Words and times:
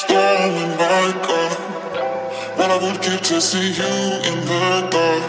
Storming 0.00 0.78
like 0.78 1.28
a 1.28 1.42
What 2.56 2.70
I 2.70 2.78
would 2.82 3.02
give 3.02 3.20
to 3.20 3.38
see 3.38 3.68
you 3.80 3.94
in 4.28 4.36
the 4.48 4.88
dark. 4.88 5.24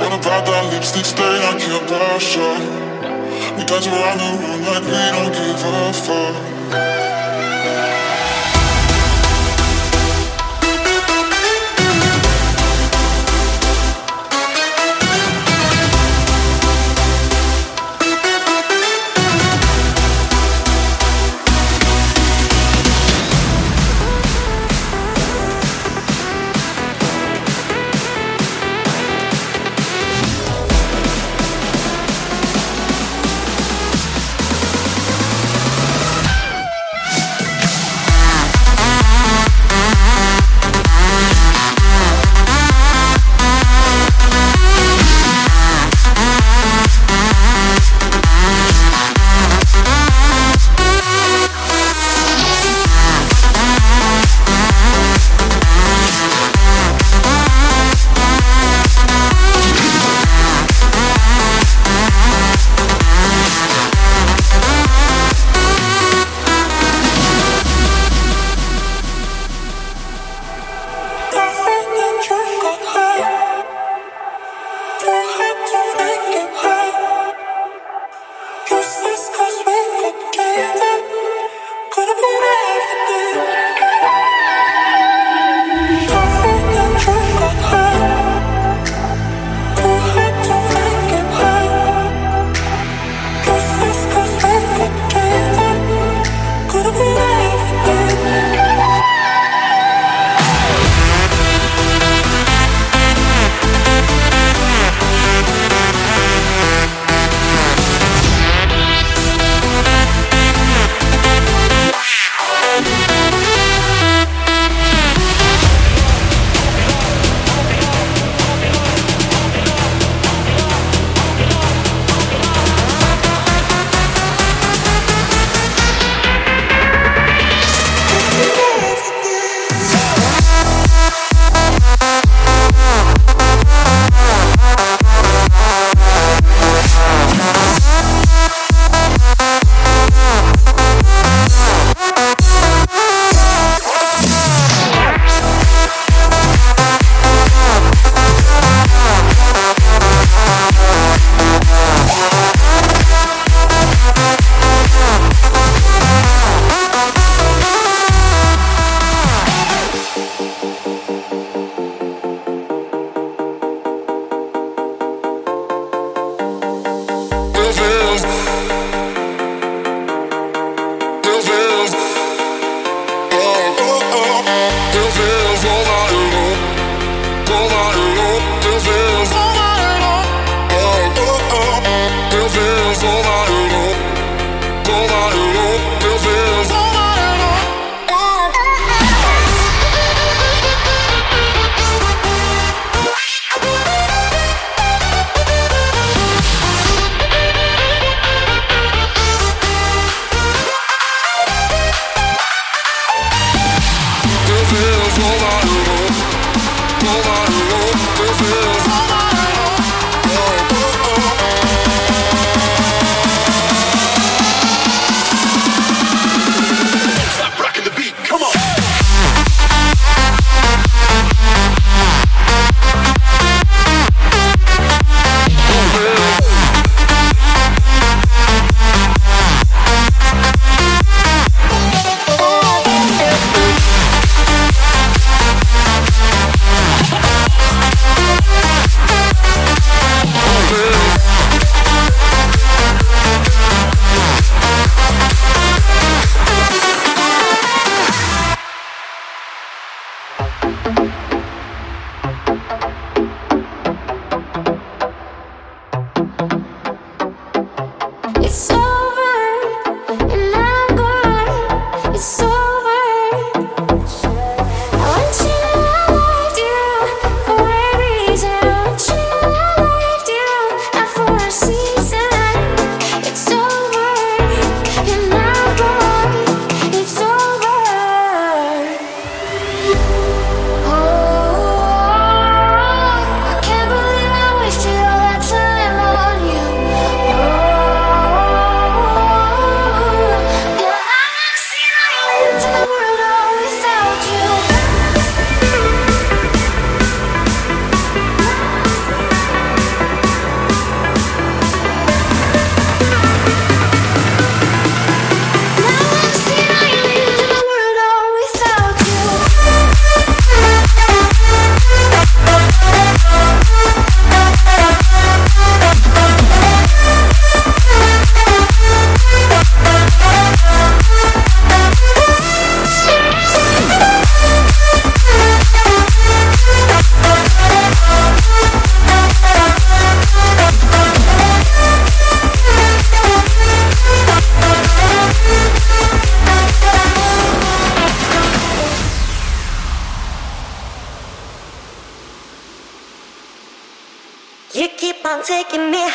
What 0.00 0.12
about 0.18 0.44
that 0.46 0.72
lipstick 0.72 1.04
stain 1.04 1.40
I 1.50 1.54
can't 1.56 1.88
wash 1.88 2.36
off 2.38 2.62
We 3.56 3.62
dance 3.64 3.86
around 3.86 4.18
the 4.18 4.30
room 4.42 4.60
like 4.66 4.84
we 4.90 5.02
don't 5.14 5.32
give 5.38 5.62
a 5.62 5.92
fuck 5.92 7.19